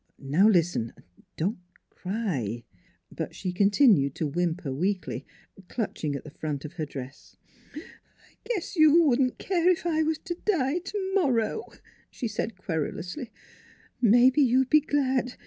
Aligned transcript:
Now, 0.17 0.47
listen.... 0.47 0.93
Don't 1.37 1.59
cry!" 1.91 2.63
But 3.11 3.35
she 3.35 3.53
continued 3.53 4.15
to 4.15 4.25
whimper 4.25 4.73
weakly, 4.73 5.27
clutching 5.67 6.15
at 6.15 6.23
the 6.23 6.31
front 6.31 6.65
of 6.65 6.73
her 6.73 6.87
dress." 6.87 7.35
I 7.75 8.33
guess 8.43 8.75
you 8.75 9.03
wouldn't 9.03 9.37
care 9.37 9.69
if 9.69 9.85
I 9.85 10.01
was 10.01 10.17
to 10.17 10.33
die 10.43 10.79
to 10.79 11.11
morrow," 11.13 11.61
she 12.09 12.27
said 12.27 12.57
querulously." 12.57 13.29
Maybe 14.01 14.41
you'd 14.41 14.71
be 14.71 14.81
glad. 14.81 15.35